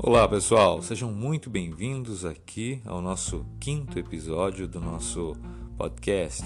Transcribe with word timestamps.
Olá 0.00 0.28
pessoal, 0.28 0.80
sejam 0.80 1.10
muito 1.10 1.50
bem-vindos 1.50 2.24
aqui 2.24 2.80
ao 2.86 3.02
nosso 3.02 3.44
quinto 3.58 3.98
episódio 3.98 4.68
do 4.68 4.80
nosso 4.80 5.36
podcast. 5.76 6.44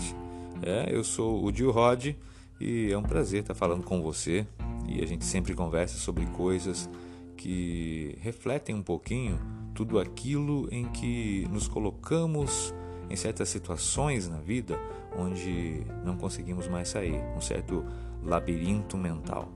É, 0.63 0.87
eu 0.91 1.05
sou 1.05 1.45
o 1.45 1.53
Dio 1.53 1.71
Rod 1.71 2.15
e 2.59 2.91
é 2.91 2.97
um 2.97 3.03
prazer 3.03 3.43
estar 3.43 3.53
falando 3.53 3.83
com 3.83 4.01
você 4.01 4.47
e 4.89 5.03
a 5.03 5.07
gente 5.07 5.27
sempre 5.27 5.55
conversa 5.55 5.99
sobre 5.99 6.25
coisas 6.29 6.89
que 7.37 8.17
refletem 8.23 8.75
um 8.75 8.83
pouquinho 8.83 9.39
tudo 9.75 9.99
aquilo 9.99 10.67
em 10.73 10.87
que 10.87 11.47
nos 11.51 11.69
colocamos 11.69 12.75
em 13.11 13.17
certas 13.17 13.51
situações 13.51 14.27
na 14.27 14.39
vida 14.39 14.81
onde 15.15 15.85
não 16.03 16.17
conseguimos 16.17 16.67
mais 16.69 16.89
sair, 16.89 17.23
um 17.37 17.41
certo 17.41 17.85
labirinto 18.23 18.97
mental. 18.97 19.53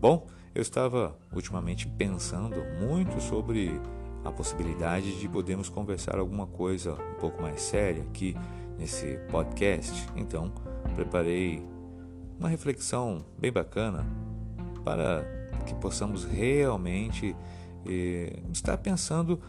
Bom, 0.00 0.26
eu 0.54 0.62
estava 0.62 1.16
ultimamente 1.32 1.86
pensando 1.86 2.56
muito 2.80 3.20
sobre 3.20 3.80
a 4.24 4.32
possibilidade 4.32 5.18
de 5.18 5.28
podermos 5.28 5.68
conversar 5.68 6.18
alguma 6.18 6.46
coisa 6.46 6.94
um 6.94 7.20
pouco 7.20 7.40
mais 7.40 7.60
séria 7.60 8.02
aqui 8.02 8.36
nesse 8.78 9.18
podcast. 9.30 9.92
Então, 10.16 10.52
preparei 10.94 11.64
uma 12.38 12.48
reflexão 12.48 13.24
bem 13.38 13.52
bacana 13.52 14.06
para 14.84 15.24
que 15.66 15.74
possamos 15.74 16.24
realmente 16.24 17.34
eh, 17.86 18.40
estar 18.52 18.76
pensando 18.78 19.40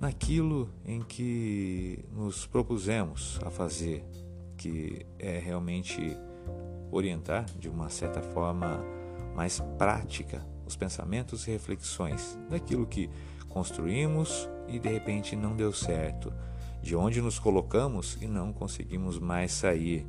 naquilo 0.00 0.70
em 0.84 1.02
que 1.02 2.04
nos 2.12 2.46
propusemos 2.46 3.38
a 3.44 3.50
fazer, 3.50 4.04
que 4.56 5.06
é 5.18 5.38
realmente 5.38 6.16
orientar 6.90 7.44
de 7.58 7.68
uma 7.68 7.88
certa 7.88 8.22
forma 8.22 8.82
mais 9.34 9.60
prática 9.78 10.44
os 10.66 10.76
pensamentos 10.76 11.46
e 11.46 11.50
reflexões 11.50 12.38
daquilo 12.48 12.86
que 12.86 13.10
construímos 13.48 14.48
e 14.68 14.78
de 14.78 14.88
repente 14.88 15.34
não 15.34 15.56
deu 15.56 15.72
certo, 15.72 16.32
de 16.80 16.94
onde 16.94 17.20
nos 17.20 17.38
colocamos 17.38 18.16
e 18.20 18.26
não 18.26 18.52
conseguimos 18.52 19.18
mais 19.18 19.52
sair. 19.52 20.06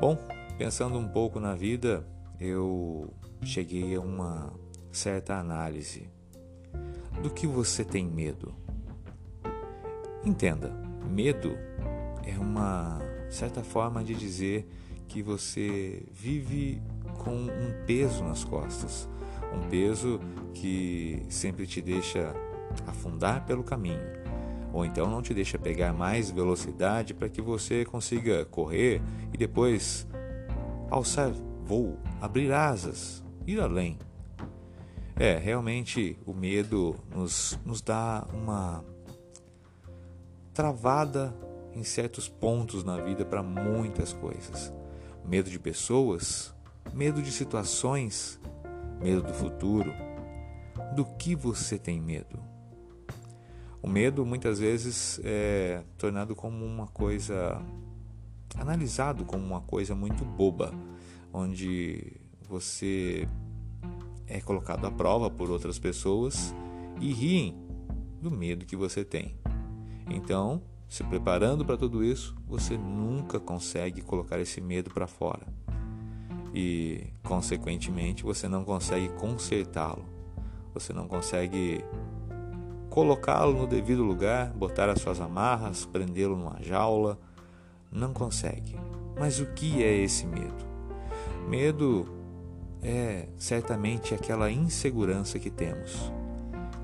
Bom, 0.00 0.18
pensando 0.58 0.98
um 0.98 1.08
pouco 1.08 1.38
na 1.38 1.54
vida, 1.54 2.04
eu 2.40 3.14
cheguei 3.42 3.94
a 3.94 4.00
uma 4.00 4.52
certa 4.90 5.36
análise. 5.36 6.10
Do 7.22 7.30
que 7.30 7.46
você 7.46 7.84
tem 7.84 8.04
medo? 8.04 8.52
Entenda, 10.24 10.70
medo 11.08 11.56
é 12.24 12.36
uma 12.38 12.98
certa 13.30 13.62
forma 13.62 14.02
de 14.02 14.14
dizer 14.14 14.68
que 15.06 15.22
você 15.22 16.04
vive 16.10 16.82
com 17.24 17.34
um 17.34 17.84
peso 17.86 18.22
nas 18.22 18.44
costas, 18.44 19.08
um 19.52 19.68
peso 19.68 20.20
que 20.52 21.24
sempre 21.28 21.66
te 21.66 21.80
deixa 21.80 22.34
afundar 22.86 23.46
pelo 23.46 23.64
caminho, 23.64 24.02
ou 24.72 24.84
então 24.84 25.08
não 25.10 25.22
te 25.22 25.32
deixa 25.32 25.58
pegar 25.58 25.92
mais 25.92 26.30
velocidade 26.30 27.14
para 27.14 27.28
que 27.28 27.40
você 27.40 27.84
consiga 27.84 28.44
correr 28.44 29.00
e 29.32 29.38
depois 29.38 30.06
alçar 30.90 31.32
voo, 31.64 31.98
abrir 32.20 32.52
asas, 32.52 33.24
ir 33.46 33.60
além. 33.60 33.98
É, 35.16 35.38
realmente 35.38 36.18
o 36.26 36.34
medo 36.34 36.96
nos, 37.14 37.58
nos 37.64 37.80
dá 37.80 38.26
uma 38.32 38.84
travada 40.52 41.34
em 41.74 41.82
certos 41.82 42.28
pontos 42.28 42.84
na 42.84 43.00
vida 43.00 43.24
para 43.24 43.42
muitas 43.42 44.12
coisas. 44.12 44.72
Medo 45.24 45.50
de 45.50 45.58
pessoas, 45.58 46.53
medo 46.92 47.22
de 47.22 47.32
situações, 47.32 48.40
medo 49.00 49.22
do 49.22 49.34
futuro. 49.34 49.92
Do 50.94 51.04
que 51.04 51.34
você 51.34 51.78
tem 51.78 52.00
medo? 52.00 52.38
O 53.82 53.88
medo 53.88 54.24
muitas 54.24 54.58
vezes 54.58 55.20
é 55.24 55.82
tornado 55.98 56.34
como 56.34 56.64
uma 56.64 56.86
coisa, 56.86 57.60
analisado 58.56 59.24
como 59.24 59.44
uma 59.44 59.60
coisa 59.60 59.94
muito 59.94 60.24
boba, 60.24 60.72
onde 61.32 62.12
você 62.48 63.28
é 64.26 64.40
colocado 64.40 64.86
à 64.86 64.90
prova 64.90 65.30
por 65.30 65.50
outras 65.50 65.78
pessoas 65.78 66.54
e 67.00 67.12
riem 67.12 67.54
do 68.22 68.30
medo 68.30 68.64
que 68.64 68.76
você 68.76 69.04
tem. 69.04 69.36
Então, 70.08 70.62
se 70.88 71.02
preparando 71.04 71.64
para 71.64 71.76
tudo 71.76 72.04
isso, 72.04 72.34
você 72.46 72.78
nunca 72.78 73.40
consegue 73.40 74.00
colocar 74.00 74.38
esse 74.40 74.60
medo 74.60 74.90
para 74.90 75.06
fora 75.06 75.63
e, 76.54 77.08
consequentemente, 77.24 78.22
você 78.22 78.46
não 78.46 78.64
consegue 78.64 79.08
consertá-lo, 79.14 80.04
você 80.72 80.92
não 80.92 81.08
consegue 81.08 81.84
colocá-lo 82.88 83.58
no 83.58 83.66
devido 83.66 84.04
lugar, 84.04 84.52
botar 84.52 84.88
as 84.88 85.00
suas 85.00 85.20
amarras, 85.20 85.84
prendê-lo 85.84 86.36
numa 86.36 86.62
jaula. 86.62 87.18
Não 87.90 88.12
consegue. 88.12 88.76
Mas 89.18 89.40
o 89.40 89.46
que 89.46 89.82
é 89.82 89.92
esse 89.96 90.26
medo? 90.26 90.64
Medo 91.48 92.06
é 92.80 93.28
certamente 93.36 94.14
aquela 94.14 94.48
insegurança 94.48 95.40
que 95.40 95.50
temos. 95.50 96.12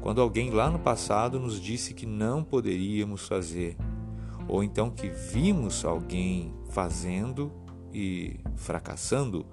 Quando 0.00 0.20
alguém 0.20 0.50
lá 0.50 0.68
no 0.68 0.80
passado 0.80 1.38
nos 1.38 1.60
disse 1.60 1.94
que 1.94 2.06
não 2.06 2.42
poderíamos 2.42 3.28
fazer, 3.28 3.76
ou 4.48 4.64
então 4.64 4.90
que 4.90 5.08
vimos 5.08 5.84
alguém 5.84 6.52
fazendo 6.70 7.52
e 7.92 8.40
fracassando, 8.56 9.46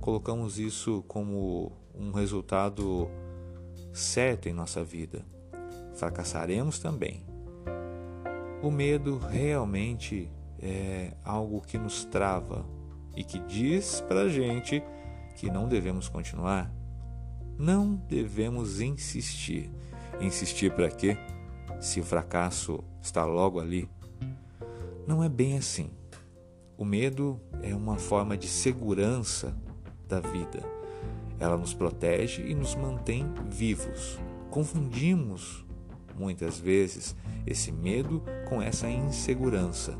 colocamos 0.00 0.58
isso 0.58 1.04
como 1.08 1.72
um 1.94 2.10
resultado 2.12 3.08
certo 3.92 4.48
em 4.48 4.52
nossa 4.52 4.82
vida. 4.84 5.24
Fracassaremos 5.94 6.78
também. 6.78 7.24
O 8.62 8.70
medo 8.70 9.18
realmente 9.18 10.30
é 10.58 11.12
algo 11.24 11.60
que 11.60 11.78
nos 11.78 12.04
trava 12.04 12.66
e 13.16 13.22
que 13.22 13.38
diz 13.38 14.00
para 14.00 14.22
a 14.22 14.28
gente 14.28 14.82
que 15.36 15.50
não 15.50 15.68
devemos 15.68 16.08
continuar. 16.08 16.72
Não 17.58 17.94
devemos 17.94 18.80
insistir. 18.80 19.70
Insistir 20.20 20.72
para 20.74 20.90
quê? 20.90 21.16
Se 21.80 22.00
o 22.00 22.04
fracasso 22.04 22.82
está 23.00 23.24
logo 23.24 23.60
ali. 23.60 23.88
Não 25.06 25.22
é 25.22 25.28
bem 25.28 25.58
assim. 25.58 25.90
O 26.76 26.84
medo 26.84 27.40
é 27.62 27.74
uma 27.74 27.96
forma 27.96 28.36
de 28.36 28.48
segurança 28.48 29.56
da 30.08 30.20
vida. 30.20 30.62
Ela 31.38 31.56
nos 31.56 31.74
protege 31.74 32.42
e 32.42 32.54
nos 32.54 32.74
mantém 32.74 33.26
vivos. 33.50 34.18
Confundimos 34.50 35.64
muitas 36.16 36.58
vezes 36.58 37.16
esse 37.46 37.72
medo 37.72 38.22
com 38.48 38.62
essa 38.62 38.88
insegurança. 38.88 39.98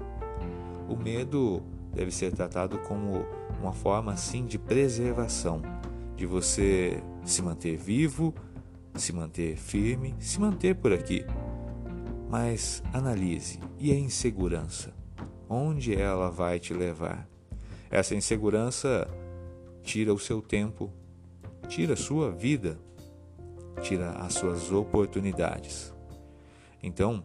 O 0.89 0.97
medo 0.97 1.63
deve 1.93 2.11
ser 2.11 2.33
tratado 2.33 2.79
como 2.81 3.25
uma 3.61 3.73
forma 3.73 4.13
assim 4.13 4.47
de 4.47 4.59
preservação, 4.59 5.61
de 6.17 6.27
você 6.27 7.03
se 7.25 7.43
manter 7.43 7.77
vivo, 7.77 8.35
se 8.95 9.13
manter 9.13 9.57
firme, 9.57 10.15
se 10.19 10.41
manter 10.41 10.77
por 10.77 10.93
aqui. 10.93 11.25
Mas 12.29 12.83
analise, 12.93 13.61
e 13.79 13.91
a 13.91 13.95
insegurança? 13.95 14.95
Onde 15.49 15.95
ela 15.95 16.31
vai 16.31 16.59
te 16.59 16.73
levar? 16.73 17.29
Essa 17.91 18.15
insegurança 18.15 19.09
tira 19.85 20.13
o 20.13 20.19
seu 20.19 20.43
tempo, 20.43 20.91
tira 21.69 21.93
a 21.93 21.97
sua 21.97 22.33
vida, 22.33 22.79
tira 23.83 24.13
as 24.13 24.35
suas 24.35 24.73
oportunidades. 24.73 25.93
Então, 26.83 27.25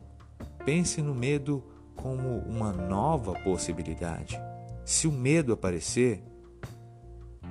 pense 0.65 1.01
no 1.01 1.15
medo 1.15 1.63
como 1.95 2.39
uma 2.39 2.71
nova 2.71 3.33
possibilidade. 3.39 4.39
Se 4.85 5.07
o 5.07 5.11
medo 5.11 5.53
aparecer, 5.53 6.21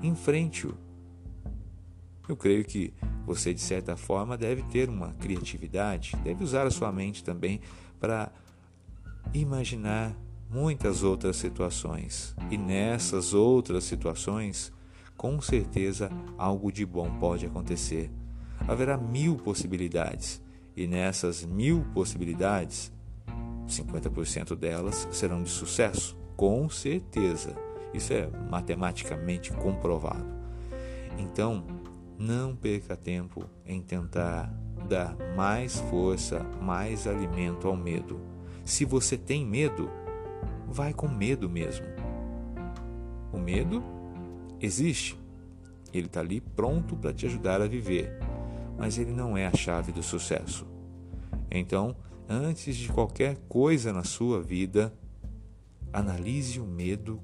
enfrente-o. 0.03 0.75
Eu 2.29 2.37
creio 2.37 2.65
que 2.65 2.93
você, 3.25 3.55
de 3.55 3.61
certa 3.61 3.97
forma, 3.97 4.37
deve 4.37 4.63
ter 4.65 4.89
uma 4.89 5.15
criatividade, 5.15 6.15
deve 6.23 6.45
usar 6.45 6.67
a 6.67 6.71
sua 6.71 6.93
mente 6.93 7.25
também 7.25 7.61
para 7.99 8.31
imaginar 9.33 10.15
muitas 10.51 11.03
outras 11.03 11.37
situações. 11.37 12.35
E 12.51 12.59
nessas 12.59 13.33
outras 13.33 13.85
situações, 13.85 14.73
com 15.19 15.41
certeza 15.41 16.09
algo 16.39 16.71
de 16.71 16.87
bom 16.87 17.11
pode 17.19 17.45
acontecer. 17.45 18.09
Haverá 18.69 18.97
mil 18.97 19.37
possibilidades, 19.37 20.41
e 20.77 20.87
nessas 20.87 21.45
mil 21.45 21.85
possibilidades, 21.93 22.93
50% 23.67 24.55
delas 24.55 25.09
serão 25.11 25.43
de 25.43 25.51
sucesso, 25.51 26.17
com 26.37 26.71
certeza. 26.71 27.55
Isso 27.93 28.13
é 28.13 28.31
matematicamente 28.49 29.53
comprovado. 29.53 30.25
Então, 31.19 31.65
não 32.17 32.55
perca 32.55 32.97
tempo 32.97 33.45
em 33.67 33.83
tentar 33.83 34.55
dar 34.89 35.17
mais 35.37 35.81
força, 35.81 36.45
mais 36.63 37.09
alimento 37.09 37.67
ao 37.67 37.77
medo. 37.77 38.21
Se 38.65 38.85
você 38.85 39.17
tem 39.17 39.45
medo, 39.45 39.91
vai 40.69 40.93
com 40.93 41.09
medo 41.09 41.51
mesmo. 41.51 41.87
O 43.33 43.39
medo 43.39 43.98
existe. 44.61 45.19
Ele 45.93 46.07
está 46.07 46.21
ali 46.21 46.41
pronto 46.41 46.97
para 46.97 47.13
te 47.13 47.27
ajudar 47.27 47.61
a 47.61 47.67
viver. 47.67 48.19
mas 48.79 48.97
ele 48.97 49.11
não 49.11 49.37
é 49.37 49.45
a 49.45 49.57
chave 49.57 49.91
do 49.91 50.05
sucesso. 50.05 50.65
Então, 51.51 51.97
antes 52.29 52.77
de 52.77 52.89
qualquer 52.89 53.37
coisa 53.49 53.93
na 53.93 54.05
sua 54.05 54.41
vida, 54.41 54.93
analise 55.93 56.61
o 56.61 56.65
medo 56.65 57.21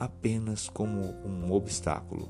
apenas 0.00 0.68
como 0.68 1.14
um 1.24 1.52
obstáculo. 1.52 2.28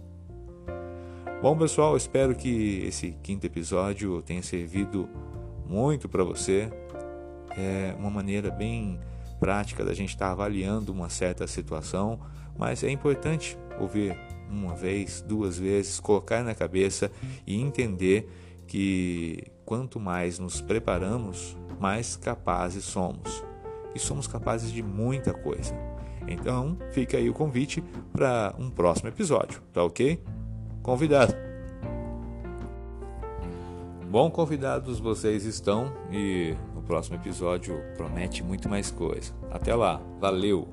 Bom, 1.41 1.57
pessoal, 1.57 1.97
espero 1.97 2.35
que 2.35 2.85
esse 2.85 3.13
quinto 3.23 3.47
episódio 3.47 4.21
tenha 4.23 4.43
servido 4.43 5.09
muito 5.67 6.09
para 6.09 6.25
você. 6.25 6.71
É 7.57 7.95
uma 7.99 8.11
maneira 8.11 8.51
bem 8.51 9.01
prática 9.39 9.85
da 9.85 9.95
gente 9.95 10.11
estar 10.11 10.31
avaliando 10.31 10.93
uma 10.93 11.09
certa 11.09 11.47
situação, 11.47 12.21
mas 12.59 12.83
é 12.83 12.91
importante 12.91 13.59
ouvir 13.79 14.19
uma 14.51 14.75
vez, 14.75 15.21
duas 15.21 15.59
vezes, 15.59 16.01
colocar 16.01 16.43
na 16.43 16.55
cabeça 16.55 17.11
e 17.47 17.61
entender 17.61 18.29
que 18.67 19.45
quanto 19.65 19.99
mais 19.99 20.39
nos 20.39 20.61
preparamos, 20.61 21.57
mais 21.81 22.17
capazes 22.17 22.85
somos. 22.85 23.45
E 23.95 23.99
somos 23.99 24.27
capazes 24.27 24.71
de 24.71 24.83
muita 24.83 25.33
coisa. 25.33 25.75
Então, 26.29 26.77
fica 26.93 27.17
aí 27.17 27.31
o 27.31 27.35
convite 27.35 27.83
para 28.13 28.55
um 28.59 28.69
próximo 28.71 29.09
episódio, 29.09 29.63
tá 29.73 29.83
ok? 29.83 30.23
Convidado. 30.83 31.46
Bom, 34.17 34.31
convidados 34.31 34.99
vocês 34.99 35.45
estão 35.45 35.93
e 36.11 36.57
o 36.75 36.81
próximo 36.81 37.17
episódio 37.17 37.79
promete 37.99 38.43
muito 38.43 38.67
mais 38.67 38.91
coisa. 38.91 39.35
Até 39.51 39.75
lá, 39.75 40.01
valeu! 40.19 40.67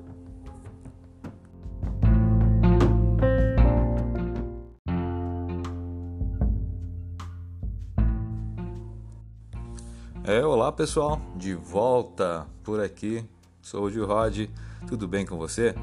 É, 10.24 10.42
olá 10.42 10.72
pessoal, 10.72 11.20
de 11.36 11.54
volta 11.54 12.46
por 12.62 12.80
aqui. 12.80 13.22
Sou 13.60 13.84
o 13.84 13.90
Gil 13.90 14.06
Rod, 14.06 14.48
tudo 14.88 15.06
bem 15.06 15.26
com 15.26 15.36
você? 15.36 15.74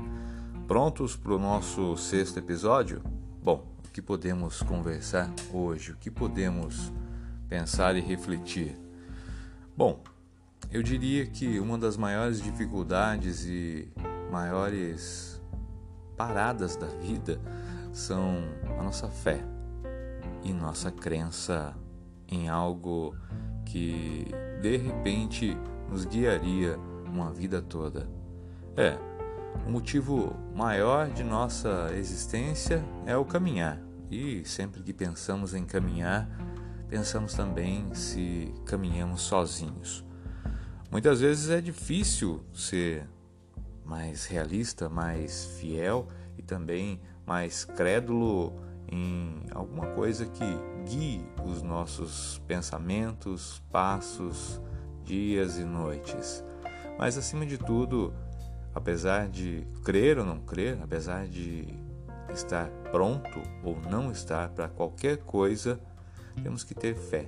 Prontos 0.67 1.15
para 1.15 1.35
o 1.35 1.37
nosso 1.37 1.95
sexto 1.95 2.39
episódio? 2.39 3.03
Bom, 3.39 3.63
o 3.87 3.91
que 3.91 4.01
podemos 4.01 4.63
conversar 4.63 5.31
hoje? 5.53 5.91
O 5.91 5.97
que 5.97 6.09
podemos 6.09 6.91
pensar 7.51 7.97
e 7.97 7.99
refletir? 7.99 8.79
Bom, 9.75 10.01
eu 10.71 10.81
diria 10.81 11.25
que 11.25 11.59
uma 11.59 11.77
das 11.77 11.97
maiores 11.97 12.41
dificuldades 12.41 13.43
e 13.45 13.91
maiores 14.31 15.41
paradas 16.15 16.77
da 16.77 16.87
vida 16.87 17.41
são 17.91 18.37
a 18.79 18.81
nossa 18.81 19.09
fé 19.09 19.43
e 20.45 20.53
nossa 20.53 20.89
crença 20.91 21.75
em 22.25 22.47
algo 22.47 23.13
que 23.65 24.27
de 24.61 24.77
repente 24.77 25.57
nos 25.89 26.05
guiaria 26.05 26.79
uma 27.05 27.33
vida 27.33 27.61
toda. 27.61 28.09
É, 28.77 28.97
o 29.67 29.69
motivo 29.69 30.33
maior 30.55 31.09
de 31.09 31.21
nossa 31.21 31.89
existência 31.97 32.81
é 33.05 33.17
o 33.17 33.25
caminhar. 33.25 33.77
E 34.09 34.41
sempre 34.45 34.81
que 34.81 34.93
pensamos 34.93 35.53
em 35.53 35.65
caminhar, 35.65 36.29
pensamos 36.91 37.33
também 37.33 37.95
se 37.95 38.53
caminhamos 38.65 39.21
sozinhos. 39.21 40.03
Muitas 40.91 41.21
vezes 41.21 41.49
é 41.49 41.61
difícil 41.61 42.43
ser 42.53 43.07
mais 43.85 44.25
realista, 44.25 44.89
mais 44.89 45.45
fiel 45.57 46.09
e 46.37 46.41
também 46.41 46.99
mais 47.25 47.63
crédulo 47.63 48.53
em 48.89 49.45
alguma 49.51 49.87
coisa 49.93 50.25
que 50.25 50.43
guie 50.85 51.25
os 51.45 51.61
nossos 51.61 52.41
pensamentos, 52.45 53.63
passos, 53.71 54.61
dias 55.05 55.57
e 55.57 55.63
noites. 55.63 56.43
Mas 56.99 57.17
acima 57.17 57.45
de 57.45 57.57
tudo, 57.57 58.13
apesar 58.75 59.29
de 59.29 59.65
crer 59.85 60.19
ou 60.19 60.25
não 60.25 60.41
crer, 60.41 60.77
apesar 60.83 61.25
de 61.25 61.73
estar 62.33 62.67
pronto 62.91 63.41
ou 63.63 63.79
não 63.89 64.11
estar 64.11 64.49
para 64.49 64.67
qualquer 64.67 65.19
coisa, 65.19 65.79
temos 66.41 66.63
que 66.63 66.73
ter 66.73 66.95
fé. 66.95 67.27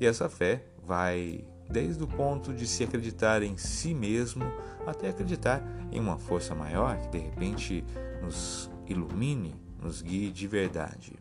E 0.00 0.06
essa 0.06 0.28
fé 0.28 0.64
vai 0.84 1.44
desde 1.68 2.02
o 2.02 2.06
ponto 2.06 2.52
de 2.52 2.66
se 2.66 2.84
acreditar 2.84 3.42
em 3.42 3.56
si 3.56 3.94
mesmo 3.94 4.44
até 4.86 5.08
acreditar 5.08 5.62
em 5.90 6.00
uma 6.00 6.18
força 6.18 6.54
maior 6.54 6.98
que 6.98 7.08
de 7.08 7.18
repente 7.18 7.84
nos 8.20 8.70
ilumine 8.86 9.54
nos 9.82 10.00
guie 10.00 10.30
de 10.30 10.46
verdade. 10.46 11.14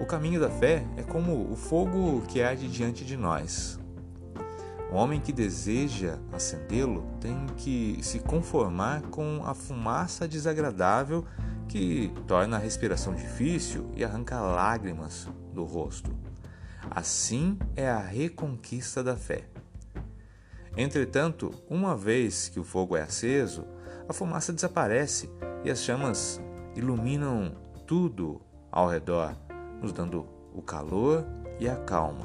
O 0.00 0.06
caminho 0.06 0.40
da 0.40 0.50
fé 0.50 0.84
é 0.96 1.02
como 1.02 1.50
o 1.50 1.56
fogo 1.56 2.22
que 2.22 2.42
arde 2.42 2.68
diante 2.68 3.04
de 3.04 3.16
nós. 3.16 3.78
O 4.90 4.96
homem 4.96 5.20
que 5.20 5.32
deseja 5.32 6.18
acendê-lo 6.32 7.06
tem 7.20 7.46
que 7.56 7.98
se 8.02 8.18
conformar 8.18 9.02
com 9.02 9.42
a 9.44 9.54
fumaça 9.54 10.26
desagradável 10.26 11.24
que 11.70 12.12
torna 12.26 12.56
a 12.56 12.58
respiração 12.58 13.14
difícil 13.14 13.88
e 13.94 14.04
arranca 14.04 14.40
lágrimas 14.40 15.28
do 15.54 15.62
rosto. 15.62 16.10
Assim 16.90 17.56
é 17.76 17.88
a 17.88 18.00
reconquista 18.00 19.04
da 19.04 19.16
fé. 19.16 19.44
Entretanto, 20.76 21.54
uma 21.68 21.96
vez 21.96 22.48
que 22.48 22.58
o 22.58 22.64
fogo 22.64 22.96
é 22.96 23.02
aceso, 23.02 23.64
a 24.08 24.12
fumaça 24.12 24.52
desaparece 24.52 25.30
e 25.64 25.70
as 25.70 25.80
chamas 25.80 26.40
iluminam 26.74 27.54
tudo 27.86 28.40
ao 28.72 28.88
redor, 28.88 29.36
nos 29.80 29.92
dando 29.92 30.26
o 30.52 30.60
calor 30.60 31.24
e 31.60 31.68
a 31.68 31.76
calma. 31.76 32.24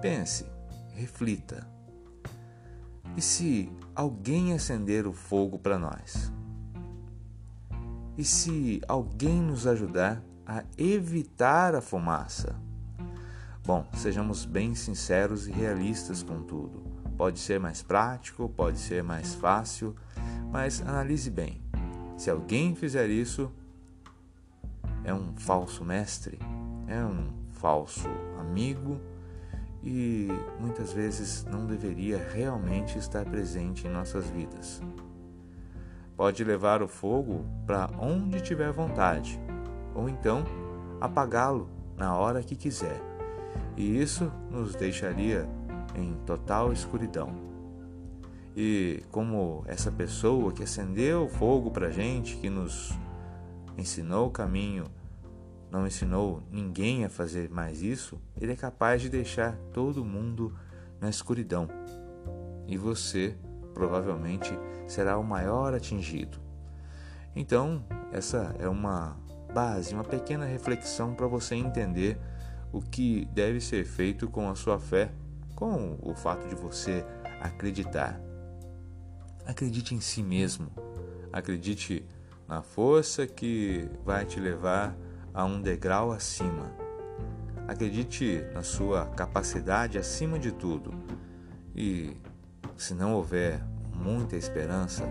Pense, 0.00 0.46
reflita. 0.94 1.64
E 3.16 3.22
se 3.22 3.70
alguém 3.94 4.52
acender 4.52 5.06
o 5.06 5.12
fogo 5.12 5.60
para 5.60 5.78
nós? 5.78 6.32
E 8.16 8.24
se 8.24 8.80
alguém 8.86 9.40
nos 9.40 9.66
ajudar 9.66 10.22
a 10.46 10.64
evitar 10.76 11.74
a 11.74 11.80
fumaça? 11.80 12.54
Bom, 13.64 13.86
sejamos 13.94 14.44
bem 14.44 14.74
sinceros 14.74 15.46
e 15.46 15.52
realistas 15.52 16.22
com 16.22 16.42
tudo. 16.42 16.82
Pode 17.16 17.38
ser 17.38 17.60
mais 17.60 17.82
prático, 17.82 18.48
pode 18.48 18.78
ser 18.78 19.02
mais 19.02 19.34
fácil, 19.34 19.94
mas 20.50 20.82
analise 20.82 21.30
bem. 21.30 21.62
Se 22.16 22.28
alguém 22.28 22.74
fizer 22.74 23.08
isso, 23.08 23.50
é 25.04 25.14
um 25.14 25.34
falso 25.36 25.84
mestre, 25.84 26.38
é 26.86 27.02
um 27.04 27.32
falso 27.52 28.08
amigo 28.38 29.00
e 29.82 30.28
muitas 30.60 30.92
vezes 30.92 31.44
não 31.44 31.66
deveria 31.66 32.18
realmente 32.32 32.98
estar 32.98 33.24
presente 33.24 33.86
em 33.86 33.90
nossas 33.90 34.28
vidas. 34.28 34.80
Pode 36.16 36.44
levar 36.44 36.82
o 36.82 36.88
fogo 36.88 37.44
para 37.66 37.90
onde 37.98 38.40
tiver 38.40 38.70
vontade, 38.72 39.40
ou 39.94 40.08
então 40.08 40.44
apagá-lo 41.00 41.68
na 41.96 42.16
hora 42.16 42.42
que 42.42 42.54
quiser, 42.54 43.00
e 43.76 44.00
isso 44.00 44.30
nos 44.50 44.74
deixaria 44.74 45.48
em 45.94 46.14
total 46.26 46.72
escuridão. 46.72 47.30
E 48.54 49.02
como 49.10 49.64
essa 49.66 49.90
pessoa 49.90 50.52
que 50.52 50.62
acendeu 50.62 51.24
o 51.24 51.28
fogo 51.28 51.70
para 51.70 51.90
gente, 51.90 52.36
que 52.36 52.50
nos 52.50 52.92
ensinou 53.78 54.26
o 54.28 54.30
caminho, 54.30 54.84
não 55.70 55.86
ensinou 55.86 56.42
ninguém 56.50 57.04
a 57.04 57.08
fazer 57.08 57.48
mais 57.48 57.82
isso, 57.82 58.20
ele 58.38 58.52
é 58.52 58.56
capaz 58.56 59.00
de 59.00 59.08
deixar 59.08 59.56
todo 59.72 60.04
mundo 60.04 60.54
na 61.00 61.08
escuridão. 61.08 61.66
E 62.66 62.76
você 62.76 63.36
provavelmente 63.74 64.56
será 64.86 65.18
o 65.18 65.24
maior 65.24 65.74
atingido. 65.74 66.38
Então, 67.34 67.84
essa 68.12 68.54
é 68.58 68.68
uma 68.68 69.16
base, 69.52 69.94
uma 69.94 70.04
pequena 70.04 70.44
reflexão 70.44 71.14
para 71.14 71.26
você 71.26 71.54
entender 71.54 72.18
o 72.72 72.80
que 72.80 73.26
deve 73.26 73.60
ser 73.60 73.84
feito 73.84 74.28
com 74.28 74.48
a 74.48 74.54
sua 74.54 74.78
fé, 74.78 75.10
com 75.54 75.98
o 76.02 76.14
fato 76.14 76.48
de 76.48 76.54
você 76.54 77.04
acreditar. 77.40 78.20
Acredite 79.46 79.94
em 79.94 80.00
si 80.00 80.22
mesmo. 80.22 80.70
Acredite 81.32 82.04
na 82.48 82.62
força 82.62 83.26
que 83.26 83.88
vai 84.04 84.24
te 84.24 84.38
levar 84.38 84.96
a 85.32 85.44
um 85.44 85.60
degrau 85.60 86.12
acima. 86.12 86.70
Acredite 87.66 88.44
na 88.52 88.62
sua 88.62 89.06
capacidade 89.06 89.98
acima 89.98 90.38
de 90.38 90.52
tudo. 90.52 90.92
E 91.74 92.16
se 92.82 92.94
não 92.94 93.14
houver 93.14 93.62
muita 93.94 94.36
esperança, 94.36 95.04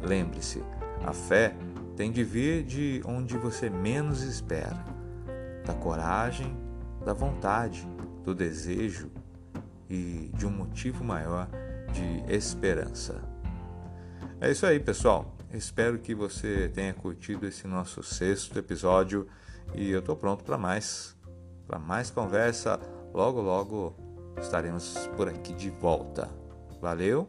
lembre-se: 0.00 0.62
a 1.04 1.12
fé 1.12 1.54
tem 1.96 2.12
de 2.12 2.22
vir 2.22 2.62
de 2.62 3.02
onde 3.04 3.36
você 3.36 3.68
menos 3.68 4.22
espera 4.22 4.84
da 5.64 5.74
coragem, 5.74 6.56
da 7.04 7.12
vontade, 7.12 7.86
do 8.22 8.34
desejo 8.34 9.10
e 9.90 10.30
de 10.34 10.46
um 10.46 10.50
motivo 10.50 11.02
maior 11.02 11.48
de 11.92 12.32
esperança. 12.32 13.20
É 14.40 14.50
isso 14.50 14.64
aí, 14.64 14.78
pessoal. 14.78 15.34
Espero 15.52 15.98
que 15.98 16.14
você 16.14 16.68
tenha 16.68 16.92
curtido 16.94 17.46
esse 17.46 17.66
nosso 17.66 18.02
sexto 18.02 18.58
episódio 18.58 19.26
e 19.74 19.90
eu 19.90 19.98
estou 19.98 20.14
pronto 20.14 20.44
para 20.44 20.56
mais. 20.56 21.16
para 21.66 21.78
mais 21.78 22.10
conversa. 22.10 22.78
Logo, 23.12 23.40
logo 23.40 23.96
estaremos 24.38 25.08
por 25.16 25.28
aqui 25.28 25.54
de 25.54 25.70
volta. 25.70 26.45
Valeu! 26.86 27.26